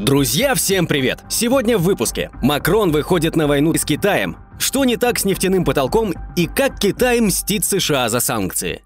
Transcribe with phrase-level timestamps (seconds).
[0.00, 1.18] Друзья, всем привет!
[1.28, 2.30] Сегодня в выпуске.
[2.40, 4.38] Макрон выходит на войну с Китаем.
[4.58, 8.82] Что не так с нефтяным потолком и как Китай мстит США за санкции?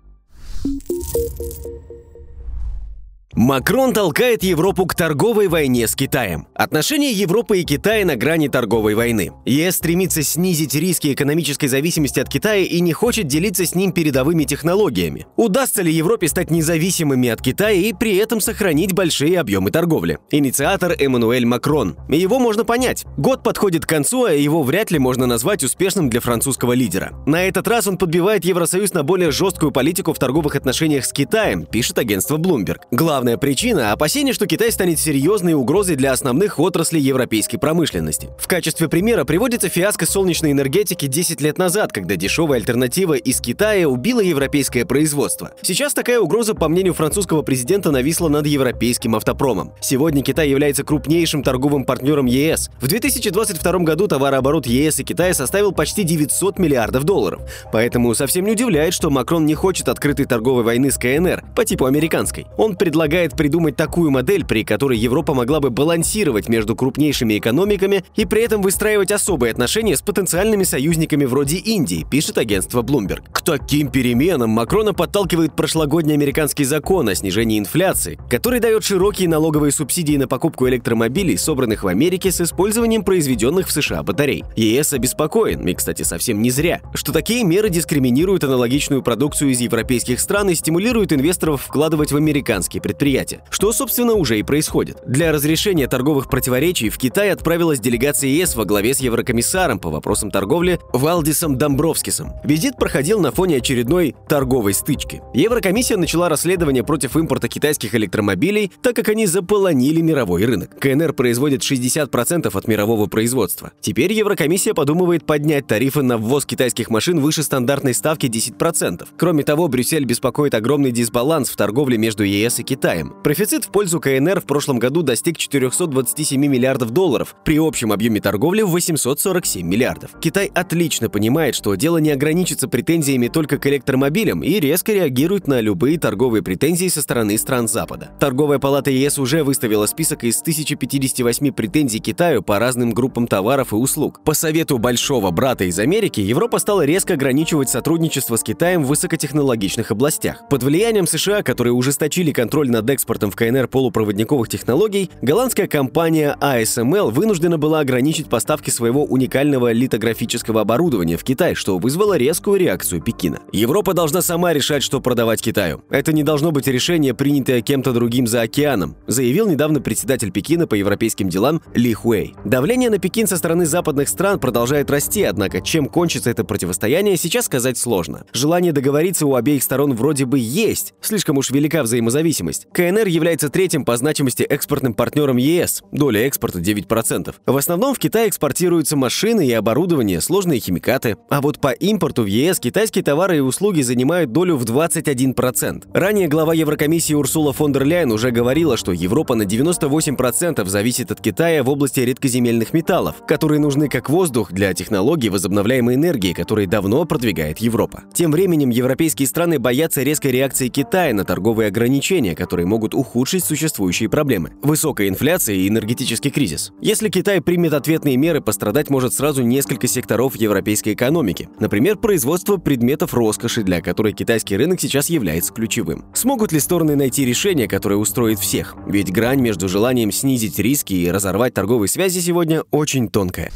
[3.37, 6.47] Макрон толкает Европу к торговой войне с Китаем.
[6.55, 9.33] Отношения Европы и Китая на грани торговой войны.
[9.45, 14.45] ЕС стремится снизить риски экономической зависимости от Китая и не хочет делиться с ним передовыми
[14.45, 15.27] технологиями.
[15.35, 20.21] Удастся ли Европе стать независимыми от Китая и при этом сохранить большие объемы торговли?
[20.31, 21.97] Инициатор Эммануэль Макрон.
[22.09, 23.05] Его можно понять.
[23.17, 27.13] Год подходит к концу, а его вряд ли можно назвать успешным для французского лидера.
[27.27, 31.67] На этот раз он подбивает Евросоюз на более жесткую политику в торговых отношениях с Китаем,
[31.67, 32.79] пишет агентство Bloomberg.
[32.93, 38.29] Главное Главная причина– опасение, что Китай станет серьезной угрозой для основных отраслей европейской промышленности.
[38.39, 43.89] В качестве примера приводится фиаско солнечной энергетики 10 лет назад, когда дешевая альтернатива из Китая
[43.89, 45.53] убила европейское производство.
[45.63, 49.73] Сейчас такая угроза, по мнению французского президента, нависла над европейским автопромом.
[49.81, 52.69] Сегодня Китай является крупнейшим торговым партнером ЕС.
[52.79, 57.41] В 2022 году товарооборот ЕС и Китая составил почти 900 миллиардов долларов.
[57.73, 61.87] Поэтому совсем не удивляет, что Макрон не хочет открытой торговой войны с КНР по типу
[61.87, 62.47] американской.
[62.59, 68.05] Он предлагает предлагает придумать такую модель, при которой Европа могла бы балансировать между крупнейшими экономиками
[68.17, 73.23] и при этом выстраивать особые отношения с потенциальными союзниками вроде Индии, пишет агентство Bloomberg.
[73.31, 79.71] К таким переменам Макрона подталкивает прошлогодний американский закон о снижении инфляции, который дает широкие налоговые
[79.71, 84.43] субсидии на покупку электромобилей, собранных в Америке с использованием произведенных в США батарей.
[84.57, 90.19] ЕС обеспокоен, и, кстати, совсем не зря, что такие меры дискриминируют аналогичную продукцию из европейских
[90.19, 95.03] стран и стимулируют инвесторов вкладывать в американские предприятия предприятия, что, собственно, уже и происходит.
[95.07, 100.31] Для разрешения торговых противоречий в Китай отправилась делегация ЕС во главе с еврокомиссаром по вопросам
[100.31, 102.33] торговли Валдисом Домбровскисом.
[102.45, 105.21] Визит проходил на фоне очередной торговой стычки.
[105.35, 110.79] Еврокомиссия начала расследование против импорта китайских электромобилей, так как они заполонили мировой рынок.
[110.79, 113.73] КНР производит 60% от мирового производства.
[113.83, 119.07] Теперь Еврокомиссия подумывает поднять тарифы на ввоз китайских машин выше стандартной ставки 10%.
[119.19, 122.94] Кроме того, Брюссель беспокоит огромный дисбаланс в торговле между ЕС и Китаем.
[122.95, 123.13] Китаем.
[123.23, 128.63] Профицит в пользу КНР в прошлом году достиг 427 миллиардов долларов при общем объеме торговли
[128.63, 130.11] в 847 миллиардов.
[130.21, 135.61] Китай отлично понимает, что дело не ограничится претензиями только к электромобилям и резко реагирует на
[135.61, 138.11] любые торговые претензии со стороны стран Запада.
[138.21, 143.77] Торговая палата ЕС уже выставила список из 1058 претензий Китаю по разным группам товаров и
[143.77, 144.21] услуг.
[144.25, 149.91] По совету большого брата из Америки, Европа стала резко ограничивать сотрудничество с Китаем в высокотехнологичных
[149.91, 150.45] областях.
[150.49, 157.11] Под влиянием США, которые ужесточили контроль над экспортом в КНР полупроводниковых технологий, голландская компания ASML
[157.11, 163.39] вынуждена была ограничить поставки своего уникального литографического оборудования в Китай, что вызвало резкую реакцию Пекина.
[163.53, 165.83] Европа должна сама решать, что продавать Китаю.
[165.89, 170.75] Это не должно быть решение, принятое кем-то другим за океаном, заявил недавно председатель Пекина по
[170.75, 172.35] европейским делам Ли Хуэй.
[172.45, 177.45] Давление на Пекин со стороны западных стран продолжает расти, однако чем кончится это противостояние, сейчас
[177.47, 178.25] сказать сложно.
[178.33, 182.64] Желание договориться у обеих сторон вроде бы есть, слишком уж велика взаимозависимость.
[182.73, 187.35] КНР является третьим по значимости экспортным партнером ЕС, доля экспорта 9%.
[187.47, 191.17] В основном в Китай экспортируются машины и оборудование, сложные химикаты.
[191.29, 195.85] А вот по импорту в ЕС китайские товары и услуги занимают долю в 21%.
[195.93, 201.21] Ранее глава Еврокомиссии Урсула фон дер Ляйен уже говорила, что Европа на 98% зависит от
[201.21, 207.05] Китая в области редкоземельных металлов, которые нужны как воздух для технологий возобновляемой энергии, которые давно
[207.05, 208.05] продвигает Европа.
[208.15, 213.43] Тем временем европейские страны боятся резкой реакции Китая на торговые ограничения, которые которые могут ухудшить
[213.43, 214.53] существующие проблемы.
[214.63, 216.73] Высокая инфляция и энергетический кризис.
[216.81, 221.49] Если Китай примет ответные меры, пострадать может сразу несколько секторов европейской экономики.
[221.59, 226.05] Например, производство предметов роскоши, для которой китайский рынок сейчас является ключевым.
[226.15, 228.77] Смогут ли стороны найти решение, которое устроит всех?
[228.87, 233.51] Ведь грань между желанием снизить риски и разорвать торговые связи сегодня очень тонкая.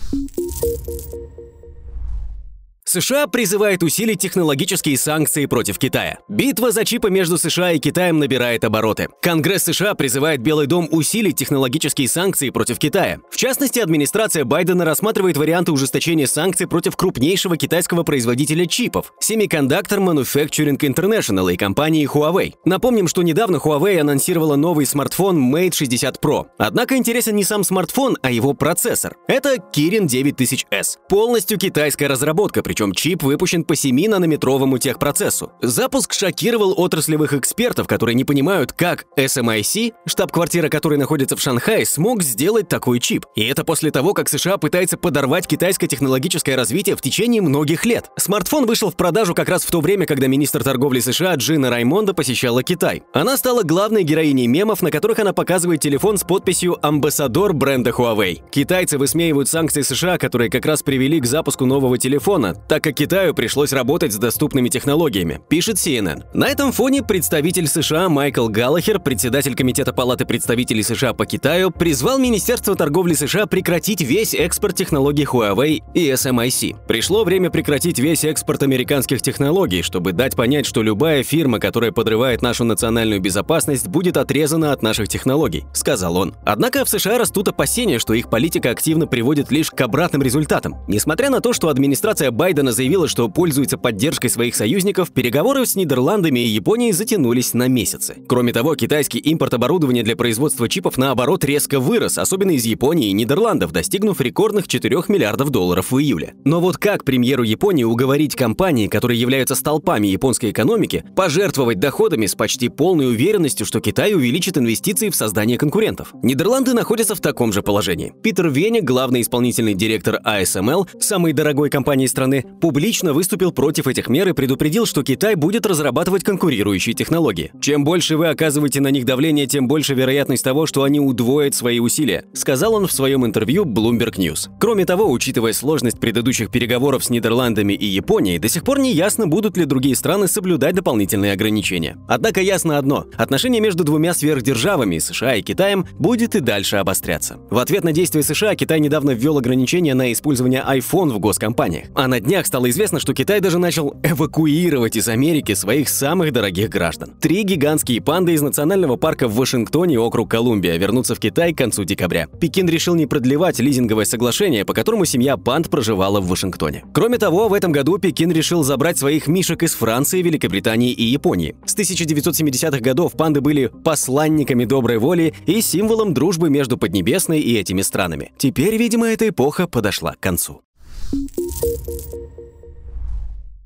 [2.89, 6.21] США призывает усилить технологические санкции против Китая.
[6.27, 9.09] Битва за чипы между США и Китаем набирает обороты.
[9.21, 13.19] Конгресс США призывает Белый дом усилить технологические санкции против Китая.
[13.31, 20.79] В частности, администрация Байдена рассматривает варианты ужесточения санкций против крупнейшего китайского производителя чипов– Semiconductor Manufacturing
[20.79, 22.55] International и компании Huawei.
[22.65, 26.47] Напомним, что недавно Huawei анонсировала новый смартфон Mate 60 Pro.
[26.57, 29.15] Однако интересен не сам смартфон, а его процессор.
[29.27, 30.97] Это Kirin 9000S.
[31.11, 35.51] Полностью китайская разработка, причем причем чип выпущен по 7-нанометровому техпроцессу.
[35.61, 42.23] Запуск шокировал отраслевых экспертов, которые не понимают, как SMIC, штаб-квартира которой находится в Шанхае, смог
[42.23, 43.27] сделать такой чип.
[43.35, 48.13] И это после того, как США пытается подорвать китайское технологическое развитие в течение многих лет.
[48.17, 52.15] Смартфон вышел в продажу как раз в то время, когда министр торговли США Джина Раймонда
[52.15, 53.03] посещала Китай.
[53.13, 58.39] Она стала главной героиней мемов, на которых она показывает телефон с подписью «Амбассадор бренда Huawei».
[58.53, 63.33] Китайцы высмеивают санкции США, которые как раз привели к запуску нового телефона, так как Китаю
[63.33, 66.25] пришлось работать с доступными технологиями, пишет CNN.
[66.35, 72.19] На этом фоне представитель США Майкл Галлахер, председатель Комитета Палаты представителей США по Китаю, призвал
[72.19, 76.77] Министерство торговли США прекратить весь экспорт технологий Huawei и SMIC.
[76.87, 82.43] Пришло время прекратить весь экспорт американских технологий, чтобы дать понять, что любая фирма, которая подрывает
[82.43, 86.35] нашу национальную безопасность, будет отрезана от наших технологий, сказал он.
[86.45, 90.77] Однако в США растут опасения, что их политика активно приводит лишь к обратным результатам.
[90.87, 96.41] Несмотря на то, что администрация Байдена заявила, что пользуется поддержкой своих союзников, переговоры с Нидерландами
[96.41, 98.17] и Японией затянулись на месяцы.
[98.27, 103.13] Кроме того, китайский импорт оборудования для производства чипов наоборот резко вырос, особенно из Японии и
[103.13, 106.35] Нидерландов, достигнув рекордных 4 миллиардов долларов в июле.
[106.45, 112.35] Но вот как премьеру Японии уговорить компании, которые являются столпами японской экономики, пожертвовать доходами с
[112.35, 116.13] почти полной уверенностью, что Китай увеличит инвестиции в создание конкурентов?
[116.23, 118.13] Нидерланды находятся в таком же положении.
[118.23, 124.29] Питер Вене, главный исполнительный директор ASML, самой дорогой компании страны, публично выступил против этих мер
[124.29, 127.53] и предупредил, что Китай будет разрабатывать конкурирующие технологии.
[127.61, 131.79] Чем больше вы оказываете на них давление, тем больше вероятность того, что они удвоят свои
[131.79, 134.49] усилия, сказал он в своем интервью Bloomberg News.
[134.61, 139.27] Кроме того, учитывая сложность предыдущих переговоров с Нидерландами и Японией, до сих пор не ясно,
[139.27, 141.97] будут ли другие страны соблюдать дополнительные ограничения.
[142.09, 147.39] Однако ясно одно– отношения между двумя сверхдержавами, США и Китаем, будет и дальше обостряться.
[147.51, 151.89] В ответ на действия США Китай недавно ввел ограничения на использование iPhone в госкомпаниях.
[151.95, 156.71] А на днях стало известно, что Китай даже начал эвакуировать из Америки своих самых дорогих
[156.71, 157.15] граждан.
[157.21, 161.85] Три гигантские панды из национального парка в Вашингтоне, округ Колумбия, вернутся в Китай к концу
[161.85, 162.27] декабря.
[162.41, 166.85] Пекин решил не продлевать лизинговое соглашение, по которому семья панд проживала в Вашингтоне.
[166.93, 171.57] Кроме того, в этом году Пекин решил забрать своих мишек из Франции, Великобритании и Японии.
[171.65, 177.83] С 1970-х годов панды были посланниками доброй воли и символом дружбы между Поднебесной и этими
[177.83, 178.33] странами.
[178.39, 180.63] Теперь, видимо, эта эпоха подошла к концу.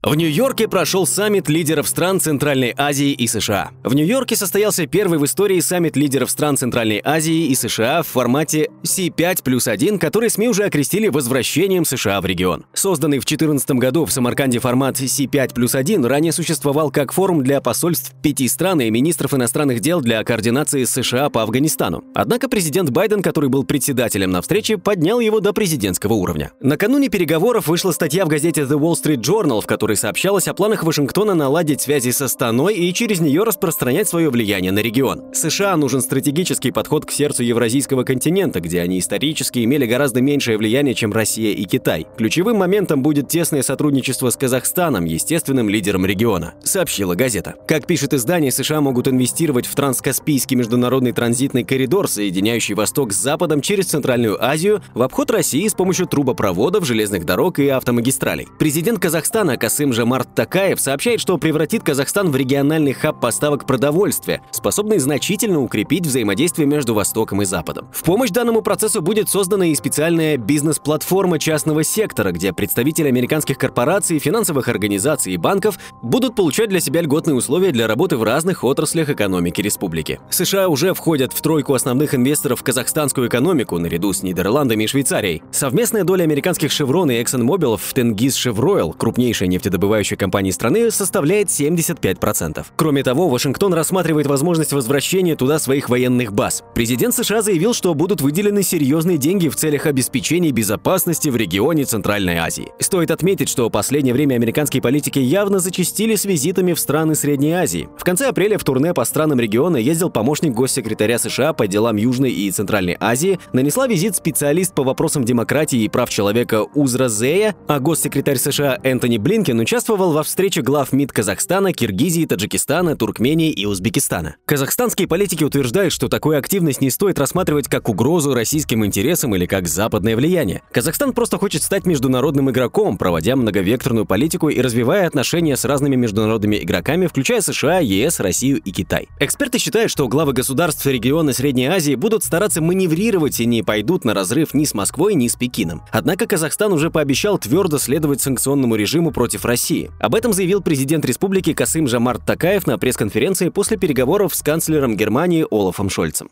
[0.04, 3.70] В Нью-Йорке прошел саммит лидеров стран Центральной Азии и США.
[3.84, 8.69] В Нью-Йорке состоялся первый в истории саммит лидеров стран Центральной Азии и США в формате
[8.82, 12.64] C5 плюс 1, который СМИ уже окрестили возвращением США в регион.
[12.72, 17.60] Созданный в 2014 году в Самарканде формат C5 плюс 1 ранее существовал как форум для
[17.60, 22.02] посольств пяти стран и министров иностранных дел для координации США по Афганистану.
[22.12, 26.50] Однако президент Байден, который был председателем на встрече, поднял его до президентского уровня.
[26.60, 30.55] Накануне переговоров вышла статья в газете The Wall Street Journal, в которой которой сообщалось о
[30.55, 35.35] планах Вашингтона наладить связи со Станой и через нее распространять свое влияние на регион.
[35.35, 40.94] США нужен стратегический подход к сердцу евразийского континента, где они исторически имели гораздо меньшее влияние,
[40.94, 42.06] чем Россия и Китай.
[42.17, 47.55] Ключевым моментом будет тесное сотрудничество с Казахстаном, естественным лидером региона, сообщила газета.
[47.69, 53.61] Как пишет издание, США могут инвестировать в транскаспийский международный транзитный коридор, соединяющий Восток с Западом
[53.61, 58.49] через Центральную Азию в обход России с помощью трубопроводов, железных дорог и автомагистралей.
[58.59, 64.40] Президент Казахстана Касым Касым Жамарт Такаев сообщает, что превратит Казахстан в региональный хаб поставок продовольствия,
[64.52, 67.88] способный значительно укрепить взаимодействие между Востоком и Западом.
[67.93, 74.20] В помощь данному процессу будет создана и специальная бизнес-платформа частного сектора, где представители американских корпораций,
[74.20, 79.11] финансовых организаций и банков будут получать для себя льготные условия для работы в разных отраслях
[79.11, 80.20] экономики республики.
[80.31, 85.43] США уже входят в тройку основных инвесторов в казахстанскую экономику наряду с Нидерландами и Швейцарией.
[85.50, 91.48] Совместная доля американских Chevron и ExxonMobil в Тенгиз Chevroil, крупнейшая нефтедобывающая нефтедобывающей компании страны составляет
[91.48, 92.64] 75%.
[92.76, 96.62] Кроме того, Вашингтон рассматривает возможность возвращения туда своих военных баз.
[96.74, 102.36] Президент США заявил, что будут выделены серьезные деньги в целях обеспечения безопасности в регионе Центральной
[102.36, 102.69] Азии.
[102.81, 107.52] Стоит отметить, что в последнее время американские политики явно зачастили с визитами в страны Средней
[107.52, 107.88] Азии.
[107.96, 112.32] В конце апреля в турне по странам региона ездил помощник госсекретаря США по делам Южной
[112.32, 117.81] и Центральной Азии, нанесла визит специалист по вопросам демократии и прав человека Узра Зея, а
[117.81, 124.36] госсекретарь США Энтони Блинкен участвовал во встрече глав МИД Казахстана, Киргизии, Таджикистана, Туркмении и Узбекистана.
[124.44, 129.69] Казахстанские политики утверждают, что такую активность не стоит рассматривать как угрозу российским интересам или как
[129.69, 130.62] западное влияние.
[130.72, 136.56] Казахстан просто хочет стать международным игроком, проводя многовекторную политику и развивая отношения с разными международными
[136.56, 139.08] игроками, включая США, ЕС, Россию и Китай.
[139.20, 144.12] Эксперты считают, что главы государств региона Средней Азии будут стараться маневрировать и не пойдут на
[144.12, 145.82] разрыв ни с Москвой, ни с Пекином.
[145.92, 149.52] Однако Казахстан уже пообещал твердо следовать санкционному режиму против России.
[150.01, 155.47] Об этом заявил президент республики Касым Жамарт Такаев на пресс-конференции после переговоров с канцлером Германии
[155.51, 156.31] Олафом Шольцем.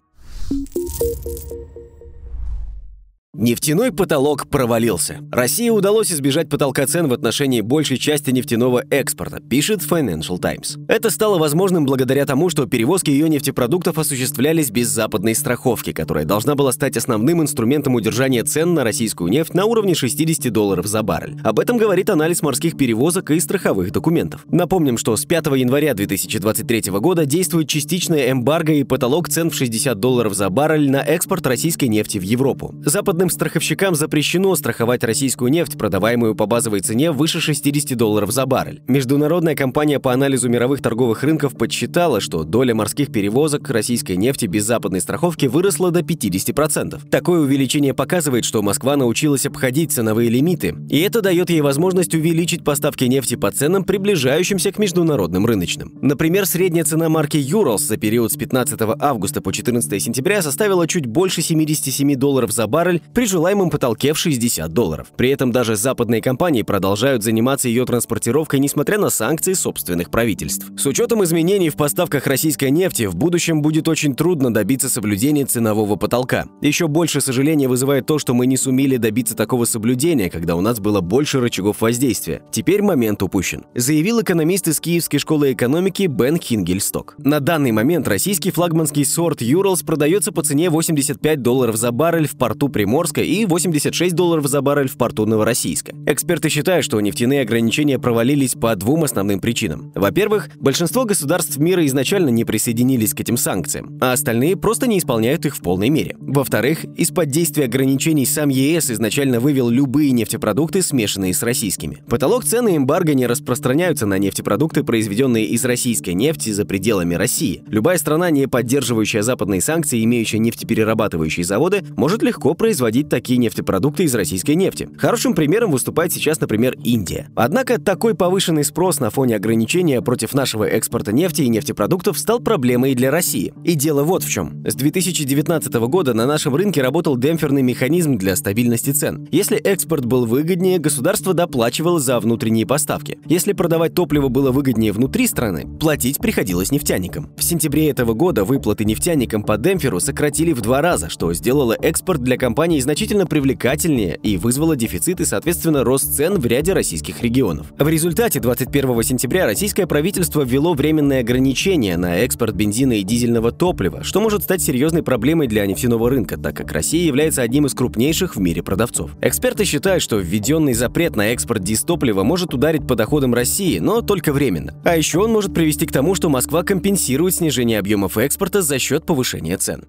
[3.33, 5.21] Нефтяной потолок провалился.
[5.31, 10.79] России удалось избежать потолка цен в отношении большей части нефтяного экспорта, пишет Financial Times.
[10.89, 16.57] Это стало возможным благодаря тому, что перевозки ее нефтепродуктов осуществлялись без западной страховки, которая должна
[16.57, 21.39] была стать основным инструментом удержания цен на российскую нефть на уровне 60 долларов за баррель.
[21.45, 24.45] Об этом говорит анализ морских перевозок и страховых документов.
[24.51, 30.01] Напомним, что с 5 января 2023 года действует частичная эмбарго и потолок цен в 60
[30.01, 32.75] долларов за баррель на экспорт российской нефти в Европу.
[32.85, 38.47] Западный Западным страховщикам запрещено страховать российскую нефть, продаваемую по базовой цене выше 60 долларов за
[38.47, 38.81] баррель.
[38.89, 44.65] Международная компания по анализу мировых торговых рынков подсчитала, что доля морских перевозок российской нефти без
[44.65, 47.11] западной страховки выросла до 50%.
[47.11, 52.65] Такое увеличение показывает, что Москва научилась обходить ценовые лимиты, и это дает ей возможность увеличить
[52.65, 55.93] поставки нефти по ценам, приближающимся к международным рыночным.
[56.01, 61.05] Например, средняя цена марки Urals за период с 15 августа по 14 сентября составила чуть
[61.05, 65.09] больше 77 долларов за баррель при желаемом потолке в 60 долларов.
[65.17, 70.67] При этом даже западные компании продолжают заниматься ее транспортировкой, несмотря на санкции собственных правительств.
[70.77, 75.97] С учетом изменений в поставках российской нефти, в будущем будет очень трудно добиться соблюдения ценового
[75.97, 76.47] потолка.
[76.63, 80.79] Еще больше сожаления вызывает то, что мы не сумели добиться такого соблюдения, когда у нас
[80.79, 82.43] было больше рычагов воздействия.
[82.53, 83.65] Теперь момент упущен.
[83.75, 87.17] Заявил экономист из Киевской школы экономики Бен Хингельсток.
[87.19, 92.37] На данный момент российский флагманский сорт Юралс продается по цене 85 долларов за баррель в
[92.37, 95.95] порту Приморска Приморска и 86 долларов за баррель в порту Новороссийска.
[96.07, 99.91] Эксперты считают, что нефтяные ограничения провалились по двум основным причинам.
[99.95, 105.47] Во-первых, большинство государств мира изначально не присоединились к этим санкциям, а остальные просто не исполняют
[105.47, 106.17] их в полной мере.
[106.21, 112.03] Во-вторых, из-под действия ограничений сам ЕС изначально вывел любые нефтепродукты, смешанные с российскими.
[112.07, 117.63] Потолок цены эмбарго не распространяются на нефтепродукты, произведенные из российской нефти за пределами России.
[117.67, 124.03] Любая страна, не поддерживающая западные санкции, имеющая нефтеперерабатывающие заводы, может легко производить производить такие нефтепродукты
[124.03, 124.89] из российской нефти.
[124.99, 127.29] Хорошим примером выступает сейчас, например, Индия.
[127.37, 132.93] Однако такой повышенный спрос на фоне ограничения против нашего экспорта нефти и нефтепродуктов стал проблемой
[132.93, 133.53] и для России.
[133.65, 134.65] И дело вот в чем.
[134.67, 139.29] С 2019 года на нашем рынке работал демпферный механизм для стабильности цен.
[139.31, 143.19] Если экспорт был выгоднее, государство доплачивало за внутренние поставки.
[143.27, 147.31] Если продавать топливо было выгоднее внутри страны, платить приходилось нефтяникам.
[147.37, 152.21] В сентябре этого года выплаты нефтяникам по демпферу сократили в два раза, что сделало экспорт
[152.23, 152.37] для
[152.81, 157.73] компаний значительно привлекательнее и вызвало дефицит и, соответственно, рост цен в ряде российских регионов.
[157.79, 164.03] В результате 21 сентября российское правительство ввело временные ограничения на экспорт бензина и дизельного топлива,
[164.03, 168.37] что может стать серьезной проблемой для нефтяного рынка, так как Россия является одним из крупнейших
[168.37, 169.11] в мире продавцов.
[169.21, 174.33] Эксперты считают, что введенный запрет на экспорт дистоплива может ударить по доходам России, но только
[174.33, 174.75] временно.
[174.85, 179.05] А еще он может привести к тому, что Москва компенсирует снижение объемов экспорта за счет
[179.05, 179.85] повышения цен.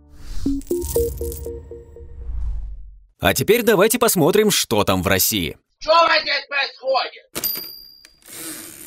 [3.21, 5.55] А теперь давайте посмотрим, что там в России.
[5.77, 7.29] Что здесь происходит?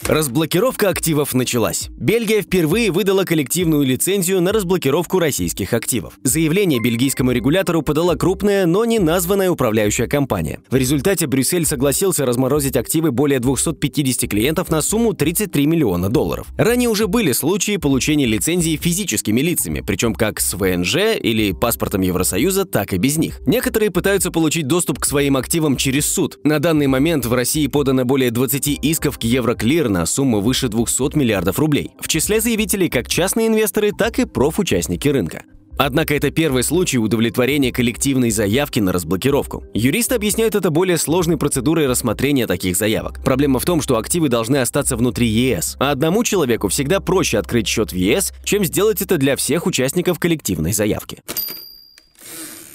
[0.06, 1.88] Разблокировка активов началась.
[1.96, 6.18] Бельгия впервые выдала коллективную лицензию на разблокировку российских активов.
[6.22, 10.60] Заявление бельгийскому регулятору подала крупная, но не названная управляющая компания.
[10.68, 16.48] В результате Брюссель согласился разморозить активы более 250 клиентов на сумму 33 миллиона долларов.
[16.58, 22.66] Ранее уже были случаи получения лицензии физическими лицами, причем как с ВНЖ или паспортом Евросоюза,
[22.66, 23.40] так и без них.
[23.46, 26.38] Некоторые пытаются получить доступ к своим активам через суд.
[26.44, 31.16] На данный момент в России подано более 20 исков к Евроклир на сумму выше 200
[31.16, 31.92] миллиардов рублей.
[32.00, 35.44] В числе заявителей как частные инвесторы, так и профучастники рынка.
[35.76, 39.64] Однако это первый случай удовлетворения коллективной заявки на разблокировку.
[39.74, 43.22] Юристы объясняют это более сложной процедурой рассмотрения таких заявок.
[43.24, 47.66] Проблема в том, что активы должны остаться внутри ЕС, а одному человеку всегда проще открыть
[47.66, 51.22] счет в ЕС, чем сделать это для всех участников коллективной заявки.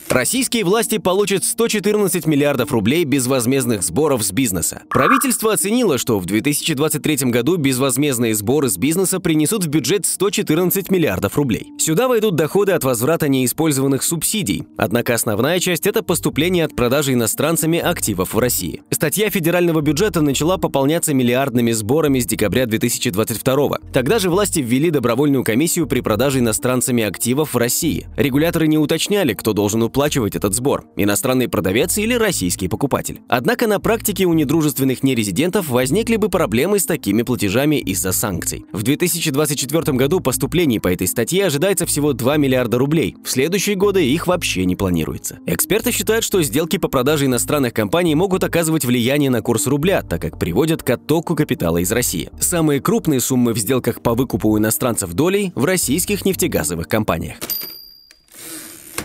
[0.10, 4.82] Российские власти получат 114 миллиардов рублей безвозмездных сборов с бизнеса.
[4.90, 11.38] Правительство оценило, что в 2023 году безвозмездные сборы с бизнеса принесут в бюджет 114 миллиардов
[11.38, 11.68] рублей.
[11.78, 14.64] Сюда войдут доходы от возврата неиспользованных субсидий.
[14.78, 18.82] Однако основная часть– это поступление от продажи иностранцами активов в России.
[18.90, 25.44] Статья федерального бюджета начала пополняться миллиардными сборами с декабря 2022 Тогда же власти ввели добровольную
[25.44, 28.08] комиссию при продаже иностранцами активов в России.
[28.18, 33.20] Регуляторы не уточняли, кто должен уплатить оплачивать этот сбор– иностранный продавец или российский покупатель.
[33.28, 38.66] Однако на практике у недружественных нерезидентов возникли бы проблемы с такими платежами из-за санкций.
[38.72, 43.18] В 2024 году поступлений по этой статье ожидается всего 2 миллиарда рублей.
[43.26, 45.40] В следующие годы их вообще не планируется.
[45.46, 50.22] Эксперты считают, что сделки по продаже иностранных компаний могут оказывать влияние на курс рубля, так
[50.22, 52.30] как приводят к оттоку капитала из России.
[52.40, 57.36] Самые крупные суммы в сделках по выкупу у иностранцев долей в российских нефтегазовых компаниях.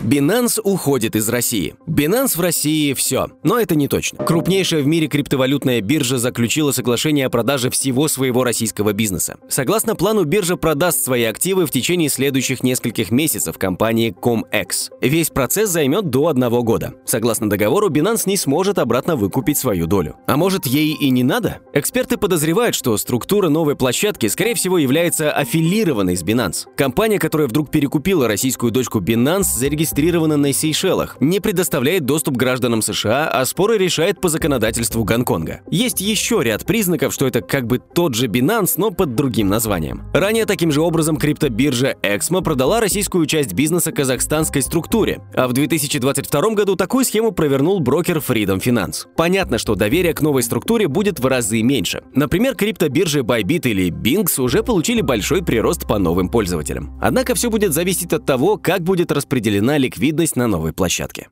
[0.01, 1.75] Binance уходит из России.
[1.87, 3.27] Binance в России– все.
[3.43, 4.23] Но это не точно.
[4.23, 9.37] Крупнейшая в мире криптовалютная биржа заключила соглашение о продаже всего своего российского бизнеса.
[9.49, 14.91] Согласно плану, биржа продаст свои активы в течение следующих нескольких месяцев компании ComEx.
[15.01, 16.93] Весь процесс займет до одного года.
[17.05, 20.17] Согласно договору, Binance не сможет обратно выкупить свою долю.
[20.27, 21.59] А может, ей и не надо?
[21.73, 26.65] Эксперты подозревают, что структура новой площадки, скорее всего, является аффилированной с Binance.
[26.75, 32.81] Компания, которая вдруг перекупила российскую дочку Binance, зарегистрирована зарегистрирована на Сейшелах, не предоставляет доступ гражданам
[32.81, 35.61] США, а споры решает по законодательству Гонконга.
[35.69, 40.03] Есть еще ряд признаков, что это как бы тот же Binance, но под другим названием.
[40.13, 46.49] Ранее таким же образом криптобиржа Exmo продала российскую часть бизнеса казахстанской структуре, а в 2022
[46.51, 49.05] году такую схему провернул брокер Freedom Finance.
[49.15, 52.01] Понятно, что доверие к новой структуре будет в разы меньше.
[52.15, 56.97] Например, криптобиржи Bybit или Binx уже получили большой прирост по новым пользователям.
[57.01, 61.27] Однако все будет зависеть от того, как будет распределена ликвидность на новой площадке.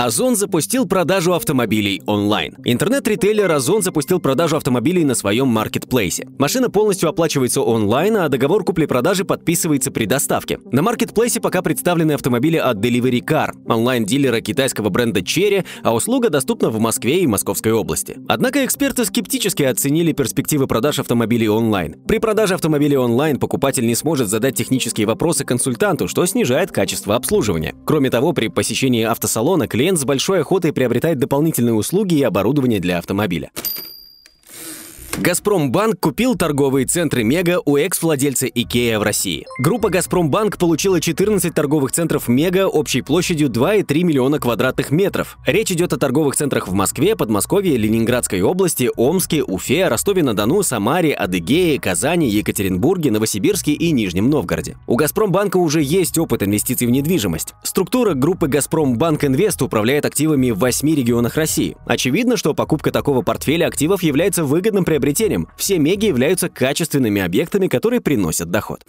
[0.00, 2.54] Озон запустил продажу автомобилей онлайн.
[2.64, 6.28] Интернет-ритейлер Озон запустил продажу автомобилей на своем маркетплейсе.
[6.38, 10.60] Машина полностью оплачивается онлайн, а договор купли-продажи подписывается при доставке.
[10.70, 16.70] На маркетплейсе пока представлены автомобили от Delivery Car, онлайн-дилера китайского бренда Cherry, а услуга доступна
[16.70, 18.18] в Москве и Московской области.
[18.28, 21.96] Однако эксперты скептически оценили перспективы продаж автомобилей онлайн.
[22.06, 27.74] При продаже автомобилей онлайн покупатель не сможет задать технические вопросы консультанту, что снижает качество обслуживания.
[27.84, 32.78] Кроме того, при посещении автосалона клиент клиент с большой охотой приобретает дополнительные услуги и оборудование
[32.78, 33.50] для автомобиля.
[35.20, 39.44] Газпромбанк купил торговые центры «Мега» у экс-владельца Икея в России.
[39.58, 45.36] Группа «Газпромбанк» получила 14 торговых центров «Мега» общей площадью 2,3 миллиона квадратных метров.
[45.44, 51.80] Речь идет о торговых центрах в Москве, Подмосковье, Ленинградской области, Омске, Уфе, Ростове-на-Дону, Самаре, Адыгее,
[51.80, 54.76] Казани, Екатеринбурге, Новосибирске и Нижнем Новгороде.
[54.86, 57.54] У «Газпромбанка» уже есть опыт инвестиций в недвижимость.
[57.64, 61.76] Структура группы «Газпромбанк Инвест» управляет активами в восьми регионах России.
[61.86, 65.48] Очевидно, что покупка такого портфеля активов является выгодным приобретением приобретением.
[65.56, 68.84] Все меги являются качественными объектами, которые приносят доход.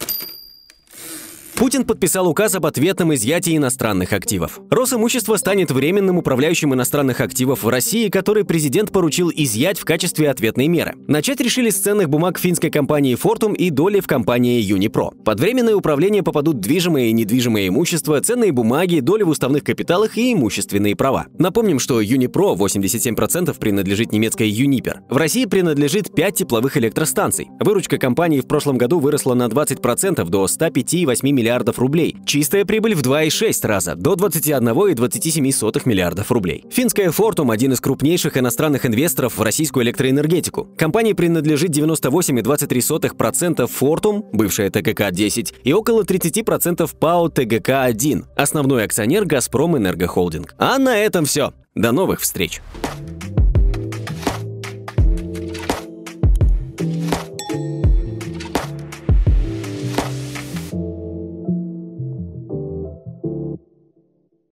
[1.60, 4.60] Путин подписал указ об ответном изъятии иностранных активов.
[4.70, 10.68] Росимущество станет временным управляющим иностранных активов в России, который президент поручил изъять в качестве ответной
[10.68, 10.94] меры.
[11.06, 15.10] Начать решили с ценных бумаг финской компании Fortum и доли в компании Unipro.
[15.22, 20.32] Под временное управление попадут движимое и недвижимое имущество, ценные бумаги, доли в уставных капиталах и
[20.32, 21.26] имущественные права.
[21.38, 25.00] Напомним, что Unipro 87% принадлежит немецкой Uniper.
[25.10, 27.48] В России принадлежит 5 тепловых электростанций.
[27.60, 32.16] Выручка компании в прошлом году выросла на 20% до 105,8 миллиардов миллиардов рублей.
[32.24, 36.64] Чистая прибыль в 2,6 раза, до 21,27 миллиардов рублей.
[36.70, 40.68] Финская Fortum– один из крупнейших иностранных инвесторов в российскую электроэнергетику.
[40.78, 50.54] Компании принадлежит 98,23% Fortum, бывшая ТГК-10, и около 30% ПАО ТГК-1, основной акционер «Газпром Энергохолдинг».
[50.56, 51.52] А на этом все.
[51.74, 52.60] До новых встреч!